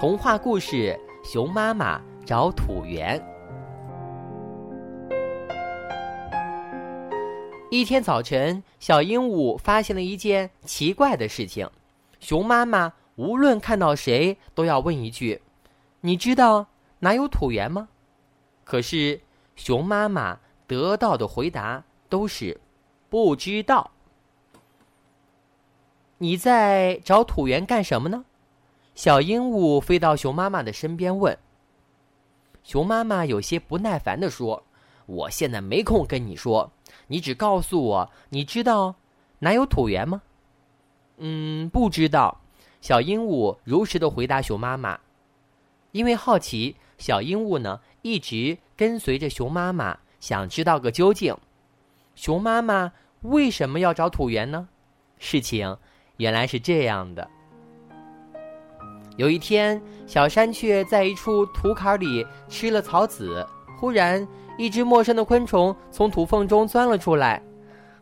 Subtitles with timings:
[0.00, 0.98] 童话故事
[1.30, 3.20] 《熊妈妈找土源》。
[7.70, 11.68] 一天早晨，小鹦鹉发现了一件奇怪的事情：
[12.18, 15.42] 熊妈妈无论看到谁，都要问一句
[16.00, 16.68] ：“你知道
[17.00, 17.90] 哪有土源吗？”
[18.64, 19.20] 可是，
[19.54, 22.58] 熊妈妈得到的回答都是
[23.10, 23.90] “不知道”。
[26.16, 28.24] 你在找土源干什么呢？
[28.94, 31.36] 小鹦鹉飞到熊妈妈的身边问。
[32.62, 34.62] 熊妈妈有些不耐烦的说
[35.06, 36.70] ：“我现在没空跟你说，
[37.06, 38.94] 你只告诉我，你知道
[39.38, 40.22] 哪有土源吗
[41.16, 42.40] ？”“嗯，不知道。”
[42.80, 44.98] 小鹦鹉如实的回答熊妈妈。
[45.92, 51.36] 因为好奇，小鹦鹉呢一直跟随着熊妈妈，想知道个究竟。
[52.14, 54.68] 熊妈妈为什么要找土源呢？
[55.18, 55.76] 事情
[56.16, 57.28] 原来是这样的。
[59.16, 63.46] 有一天，小山雀在一处土坎里吃了草籽。
[63.78, 64.26] 忽然，
[64.58, 67.42] 一只陌生的昆虫从土缝中钻了出来。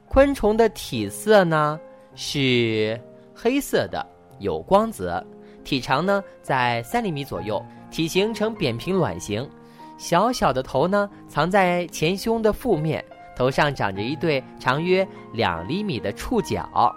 [0.09, 1.79] 昆虫的体色呢
[2.15, 3.01] 是
[3.35, 4.05] 黑色的，
[4.39, 5.25] 有光泽，
[5.65, 9.49] 体长呢在三厘米左右，体型呈扁平卵形。
[9.99, 13.05] 小小的头呢藏在前胸的腹面，
[13.37, 16.95] 头上长着一对长约两厘米的触角。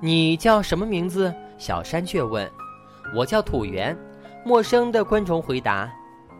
[0.00, 1.32] 你叫什么名字？
[1.56, 2.50] 小山雀问。
[3.12, 3.96] 我叫土源，
[4.44, 5.92] 陌生的昆虫回答：“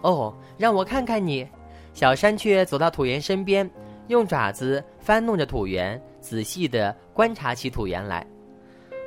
[0.03, 1.47] 哦，让我看看你。”
[1.93, 3.69] 小山雀走到土源身边，
[4.09, 8.27] 用爪子翻弄着土源，仔细地观察起土源来。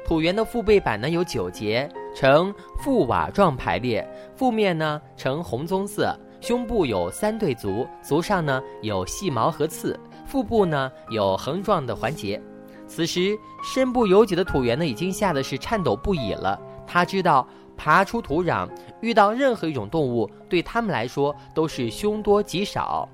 [0.06, 12.42] 土源的腹背板呢有九节，呈覆瓦状排列，腹面呢呈红棕色，胸部有三对足，足上呢有细毛和刺，腹部呢有横状的环节。
[12.88, 16.58] 此时，身不由己的土源呢已经吓得是颤抖不已了。
[16.88, 18.68] 他知道，爬出土壤
[19.02, 23.08] 遇到任何一种动物，对他们来说都是凶多吉少。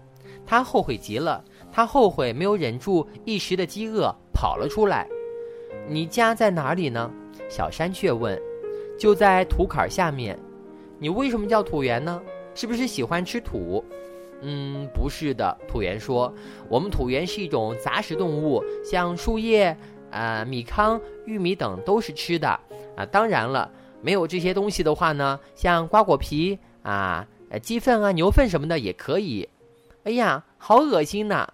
[0.45, 5.07] 他后悔极了，他后悔没有忍住一时的饥饿，跑了出来。
[5.87, 7.11] 你家在哪里呢？
[7.49, 8.39] 小山雀问。
[8.95, 10.37] 就在土坎下面。
[10.99, 12.21] 你为什么叫土源呢？
[12.53, 13.83] 是不是喜欢吃土？
[14.41, 15.57] 嗯，不是的。
[15.67, 16.31] 土源说，
[16.69, 19.75] 我们土源是一种杂食动物，像树叶、
[20.13, 22.47] 啊米糠、玉米等都是吃的。
[22.95, 27.25] 啊，当然了，没有这些东西的话呢，像瓜果皮啊、
[27.63, 29.49] 鸡粪啊、牛粪什么的也可以。
[30.03, 31.47] 哎呀，好恶心呐！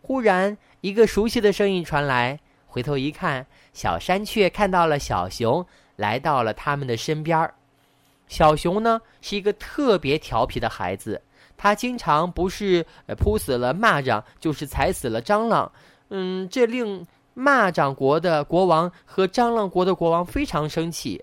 [0.00, 5.66] 忽然，一个熟悉的声音传来，回头一看，小山雀看到了小熊
[5.96, 7.52] 来到了他们的身边儿。
[8.26, 11.20] 小熊呢，是一个特别调皮的孩子，
[11.58, 12.86] 他经常不是
[13.18, 15.70] 扑死了蚂蚱，就是踩死了蟑螂。
[16.08, 17.06] 嗯，这令。
[17.36, 21.22] 蚂蚱国的国王和蟑螂国的国王非常生气，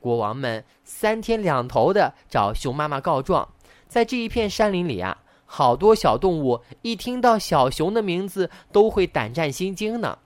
[0.00, 3.46] 国王们三天两头的找熊妈妈告状。
[3.86, 10.16] 在这一片山林里啊，好多小动物一听到小熊的名字都会胆战心惊呢。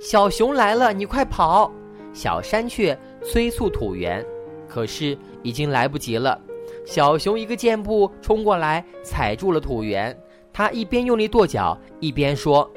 [0.00, 1.70] 小熊来了，你快跑！
[2.14, 4.24] 小山雀催促土原，
[4.66, 6.40] 可是已经来不及了。
[6.86, 10.18] 小熊一个箭步冲过来，踩住了土原。
[10.50, 12.70] 他一边用力跺脚，一边说。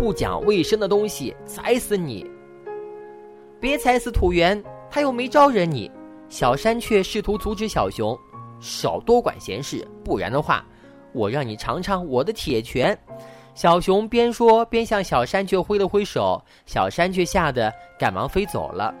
[0.00, 2.26] 不讲卫生的东西，踩死你！
[3.60, 5.92] 别踩死土源，他又没招惹你。
[6.30, 8.18] 小山雀试图阻止小熊，
[8.60, 10.64] 少多管闲事，不然的话，
[11.12, 12.98] 我让你尝尝我的铁拳。
[13.54, 18.94] 小熊边说边向小山雀挥了挥手，小山雀吓得赶忙飞走了。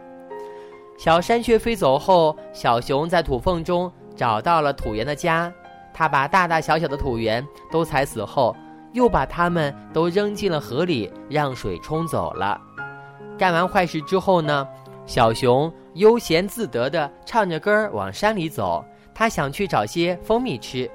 [0.98, 5.50] 小山雀飞走后，小熊在土缝中找到了土源的家，
[5.94, 8.54] 他把大大小小的土源都踩死后。
[8.92, 12.60] 又把他们都扔进了河里，让水冲走了。
[13.38, 14.66] 干完坏事之后呢，
[15.06, 18.84] 小熊悠闲自得地唱着歌往山里走。
[19.14, 20.90] 他想去找些蜂蜜吃。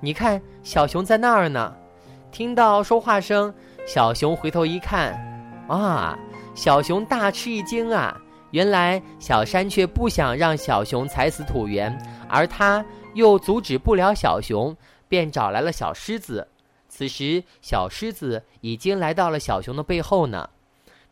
[0.00, 1.74] 你看，小熊在那儿呢。
[2.30, 3.52] 听到说话声，
[3.86, 5.12] 小熊回头一看，
[5.66, 6.18] 啊！
[6.54, 8.16] 小熊大吃一惊啊！
[8.50, 11.96] 原来小山雀不想让小熊踩死土源，
[12.28, 12.84] 而他
[13.14, 14.76] 又阻止不了小熊，
[15.08, 16.46] 便找来了小狮子。
[16.90, 20.50] 此时，小狮子已经来到了小熊的背后呢。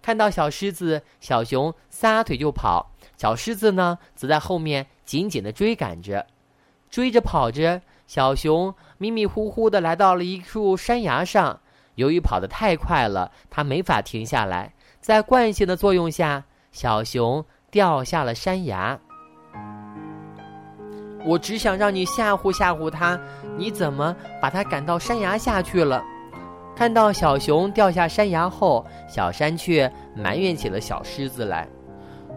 [0.03, 6.27] 看到小狮子，小熊撒腿就跑，小狮子呢则在后面紧紧地追赶着。
[6.91, 11.61] 追着跑着，小熊迷迷糊糊地来到了一处山崖上。
[11.95, 14.75] 由于跑得太快了，它没法停下来。
[15.01, 19.01] 在惯性的作用下，小熊掉下了山崖。
[21.25, 23.19] 我只想让你吓唬吓唬他，
[23.57, 26.03] 你怎么把他赶到山崖下去了？
[26.77, 31.67] 看到小熊掉下山崖后，小山雀埋怨起了小狮子来：“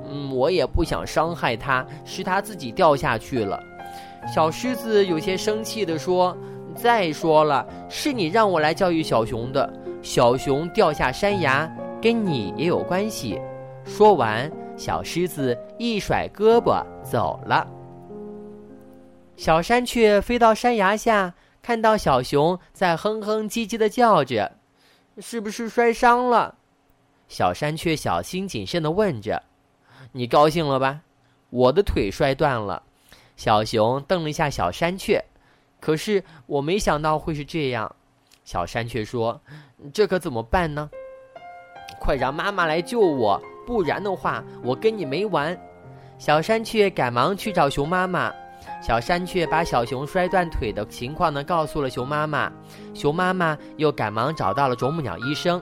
[0.10, 3.62] 嗯，我也不想伤害它，是它自己掉下去了。
[4.34, 6.36] 小狮子有些生气地说
[6.74, 9.72] ：“再说了，是你让我来教育小熊的。
[10.02, 13.40] 小熊掉下山崖，跟你也有关系。”
[13.86, 17.68] 说完，小狮子一甩胳膊走了。
[19.42, 21.34] 小山雀飞到山崖下，
[21.64, 24.52] 看到小熊在哼哼唧唧的叫着，
[25.18, 26.54] 是不是摔伤了？
[27.28, 29.42] 小山雀小心谨慎的问着
[30.14, 31.02] ：“你高兴了吧？
[31.50, 32.84] 我的腿摔断了。”
[33.36, 35.26] 小熊瞪了一下小山雀，
[35.80, 37.96] 可是我没想到会是这样。
[38.46, 39.42] 小山雀说
[39.92, 40.88] ：“这可怎么办呢？
[42.00, 45.60] 快让妈妈来救我，不然的话我跟你没完。”
[46.20, 48.32] 小山雀赶忙去找熊妈妈。
[48.82, 52.52] 小山雀把小熊摔断腿的情况呢告诉了熊妈妈，
[52.94, 55.62] 熊妈妈又赶忙找到了啄木鸟医生。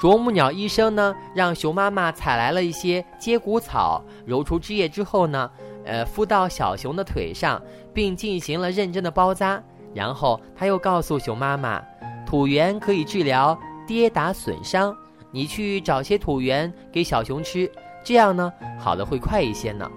[0.00, 5.50] 啄木鸟医生呢，让熊妈妈采来了一些接骨草，揉出汁液之后呢，
[5.84, 7.60] 呃，敷到小熊的腿上，
[7.92, 9.60] 并进行了认真的包扎。
[9.94, 11.82] 然后他又告诉熊妈妈，
[12.24, 13.58] 土源可以治疗
[13.88, 14.96] 跌打损伤，
[15.32, 17.68] 你去找些土源给小熊吃，
[18.04, 19.90] 这样呢，好的会快一些呢。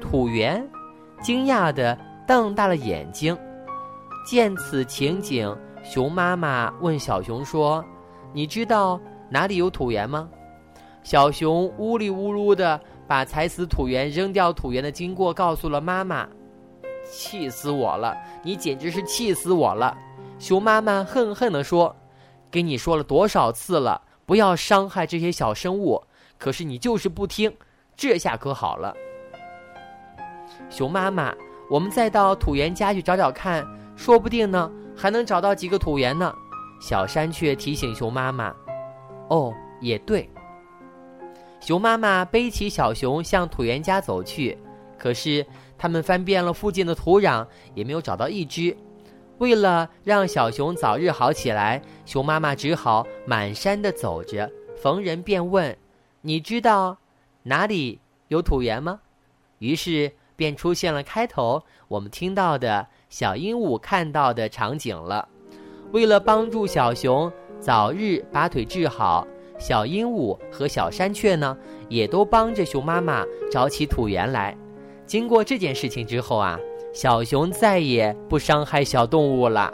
[0.00, 0.66] 土源
[1.20, 1.96] 惊讶地
[2.26, 3.36] 瞪大了眼睛，
[4.26, 7.84] 见此情景，熊妈妈问小熊说
[8.32, 9.00] ：“你知道？”
[9.32, 10.28] 哪里有土源吗？
[11.04, 16.28] 小熊呜里呜噜的把踩死土源、扔掉土源的经过告诉了妈妈，
[17.08, 18.16] 气死我了！
[18.42, 19.96] 你简直是气死我了！
[20.40, 21.94] 熊妈妈恨恨地说
[22.50, 26.02] ：“跟你说了多少次了，不要伤害这些小生物，
[26.36, 27.54] 可是你就是不听。
[27.94, 28.92] 这下可好了，
[30.70, 31.34] 熊妈妈，
[31.68, 36.34] 我们再到土源家去找找看，说不定呢还能找到几个土源呢。”
[36.80, 38.54] 小山雀提醒熊妈妈。
[39.28, 40.30] 哦，也对。
[41.60, 44.56] 熊妈妈背起小熊向土源家走去，
[44.98, 45.44] 可是
[45.76, 48.74] 他们翻遍了附近的土壤，也没有找到一只。
[49.36, 54.50] 为了让小熊早日好起来，熊妈妈只好满山的走着，
[54.80, 55.76] 逢人便问
[56.22, 56.96] ：“你知道
[57.42, 59.00] 哪里有土源吗？”
[59.60, 65.28] 于是便出现了开头我们听到的小鹦鹉看到的场景了。
[65.92, 67.30] 为了帮助小熊。
[67.60, 69.26] 早日把腿治好，
[69.58, 71.54] 小鹦鹉和小山雀呢，
[71.90, 73.22] 也都帮着熊妈妈
[73.52, 74.56] 找起土源来。
[75.04, 76.58] 经过这件事情之后啊，
[76.94, 79.70] 小熊再也不伤害小动物了。